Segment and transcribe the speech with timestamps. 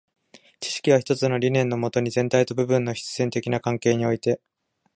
[0.59, 4.41] 知識は一つの理念のもとに、全体と部分の必然的な関係において、